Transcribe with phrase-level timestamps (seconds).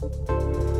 [0.00, 0.79] Música